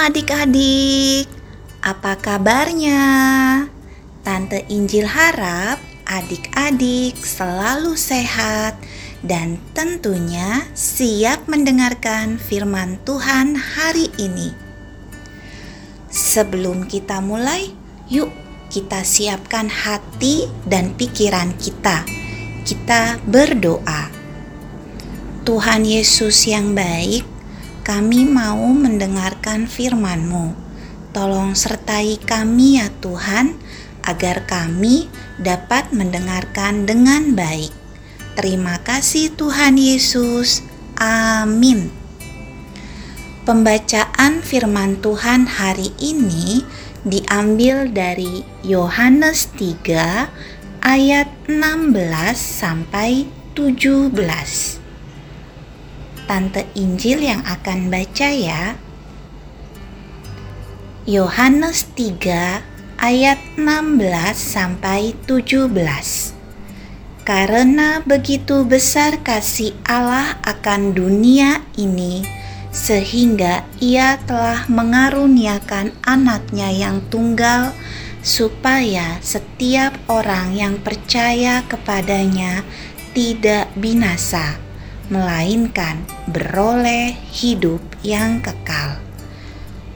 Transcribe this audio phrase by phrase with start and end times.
[0.00, 1.28] Adik-adik,
[1.84, 3.04] apa kabarnya?
[4.24, 5.76] Tante Injil harap
[6.08, 8.80] adik-adik selalu sehat
[9.20, 14.56] dan tentunya siap mendengarkan firman Tuhan hari ini.
[16.08, 17.68] Sebelum kita mulai,
[18.08, 18.32] yuk
[18.72, 22.08] kita siapkan hati dan pikiran kita.
[22.64, 24.08] Kita berdoa.
[25.44, 27.39] Tuhan Yesus yang baik,
[27.90, 30.54] kami mau mendengarkan firman-Mu.
[31.10, 33.58] Tolong sertai kami ya Tuhan,
[34.06, 35.10] agar kami
[35.42, 37.74] dapat mendengarkan dengan baik.
[38.38, 40.62] Terima kasih Tuhan Yesus.
[41.02, 41.90] Amin.
[43.42, 46.62] Pembacaan firman Tuhan hari ini
[47.02, 50.30] diambil dari Yohanes 3
[50.86, 51.90] ayat 16
[52.38, 53.26] sampai
[53.58, 54.79] 17.
[56.30, 58.78] Tante Injil yang akan baca ya.
[61.02, 65.74] Yohanes 3 ayat 16 sampai 17.
[67.26, 72.22] Karena begitu besar kasih Allah akan dunia ini
[72.70, 77.74] sehingga ia telah mengaruniakan anaknya yang tunggal
[78.22, 82.62] supaya setiap orang yang percaya kepadanya
[83.18, 84.69] tidak binasa
[85.10, 89.02] melainkan beroleh hidup yang kekal.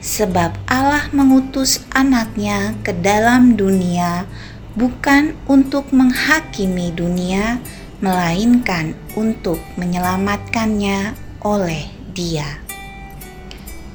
[0.03, 4.29] Sebab Allah mengutus anaknya ke dalam dunia
[4.77, 7.57] bukan untuk menghakimi dunia,
[8.03, 12.59] melainkan untuk menyelamatkannya oleh dia.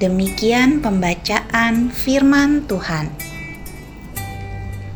[0.01, 3.13] Demikian pembacaan firman Tuhan.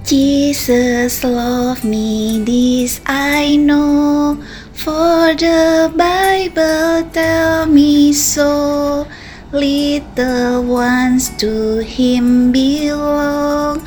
[0.04, 4.37] Jesus love me, this I know,
[4.84, 9.06] for the Bible tell me so.
[9.50, 13.81] Little ones to him belong,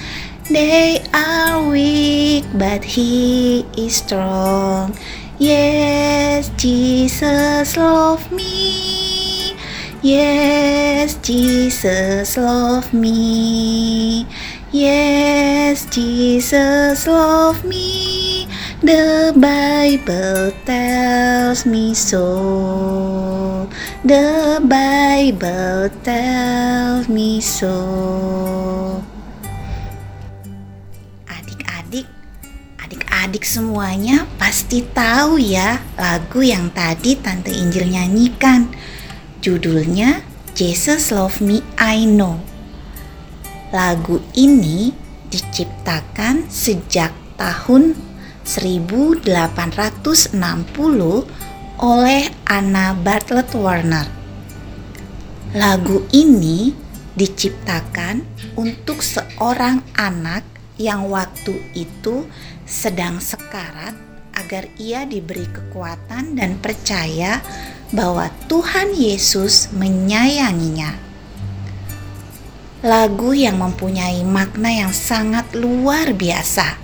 [0.49, 4.97] they are weak, but he is strong.
[5.37, 9.53] Yes, Jesus love me.
[10.01, 14.25] Yes, Jesus love me.
[14.71, 18.16] Yes, Jesus love me.
[18.77, 23.65] The Bible tells me so.
[24.05, 27.73] The Bible tells me so.
[31.25, 32.05] Adik-adik,
[32.77, 38.69] adik-adik semuanya pasti tahu ya lagu yang tadi Tante Injil nyanyikan.
[39.41, 40.21] Judulnya
[40.53, 42.37] Jesus Love Me I Know.
[43.73, 44.93] Lagu ini
[45.33, 47.09] diciptakan sejak
[47.41, 48.06] tahun
[48.47, 50.31] 1860
[51.83, 54.07] oleh Anna Bartlett Warner.
[55.51, 56.71] Lagu ini
[57.19, 58.23] diciptakan
[58.55, 60.47] untuk seorang anak
[60.79, 62.23] yang waktu itu
[62.63, 63.93] sedang sekarat
[64.31, 67.43] agar ia diberi kekuatan dan percaya
[67.91, 71.07] bahwa Tuhan Yesus menyayanginya
[72.85, 76.77] lagu yang mempunyai makna yang sangat luar biasa,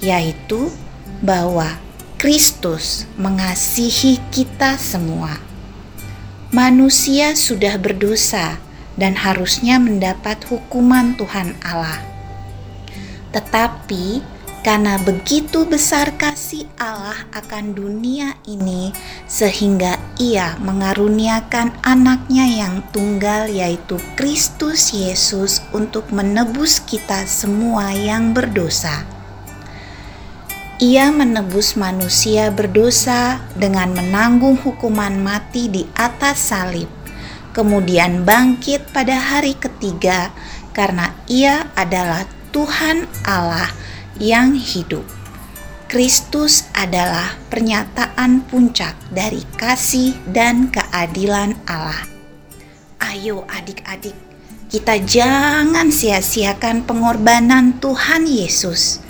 [0.00, 0.72] yaitu
[1.20, 1.78] bahwa
[2.16, 5.36] Kristus mengasihi kita semua.
[6.48, 8.56] Manusia sudah berdosa
[8.96, 12.00] dan harusnya mendapat hukuman Tuhan Allah.
[13.36, 14.24] Tetapi
[14.66, 18.90] karena begitu besar kasih Allah akan dunia ini,
[19.30, 29.15] sehingga Ia mengaruniakan anaknya yang tunggal, yaitu Kristus Yesus, untuk menebus kita semua yang berdosa.
[30.76, 36.84] Ia menebus manusia berdosa dengan menanggung hukuman mati di atas salib,
[37.56, 40.28] kemudian bangkit pada hari ketiga,
[40.76, 43.72] karena Ia adalah Tuhan Allah
[44.20, 45.08] yang hidup.
[45.88, 52.04] Kristus adalah pernyataan puncak dari kasih dan keadilan Allah.
[53.00, 54.12] Ayo, adik-adik,
[54.68, 59.05] kita jangan sia-siakan pengorbanan Tuhan Yesus.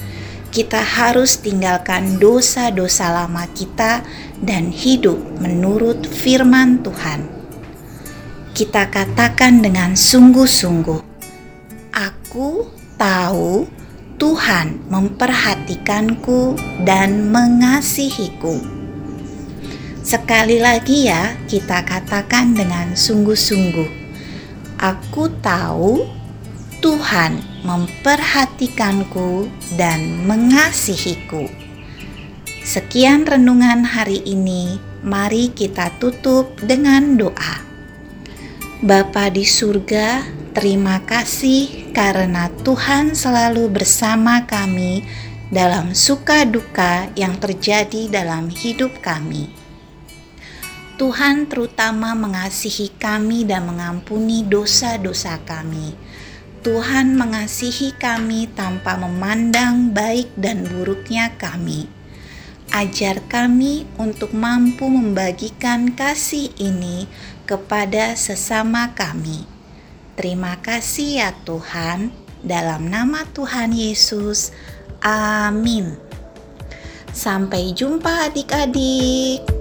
[0.57, 4.01] Kita harus tinggalkan dosa-dosa lama kita
[4.41, 7.29] dan hidup menurut firman Tuhan.
[8.57, 11.05] Kita katakan dengan sungguh-sungguh,
[11.93, 13.69] "Aku tahu."
[14.17, 16.57] Tuhan memperhatikanku
[16.89, 18.57] dan mengasihiku.
[20.01, 24.09] Sekali lagi ya, kita katakan dengan sungguh-sungguh.
[24.81, 26.09] Aku tahu
[26.85, 29.49] Tuhan memperhatikanku
[29.81, 31.49] dan mengasihiku.
[32.61, 34.77] Sekian renungan hari ini.
[35.07, 37.63] Mari kita tutup dengan doa.
[38.83, 45.07] Bapa di surga, terima kasih karena Tuhan selalu bersama kami
[45.49, 49.49] dalam suka duka yang terjadi dalam hidup kami.
[50.99, 55.93] Tuhan terutama mengasihi kami dan mengampuni dosa-dosa kami.
[56.67, 61.87] Tuhan mengasihi kami tanpa memandang baik dan buruknya kami.
[62.75, 67.07] Ajar kami untuk mampu membagikan kasih ini
[67.47, 69.47] kepada sesama kami.
[70.19, 72.11] Terima kasih ya Tuhan,
[72.43, 74.51] dalam nama Tuhan Yesus.
[75.07, 75.95] Amin.
[77.15, 79.56] Sampai jumpa adik-adik.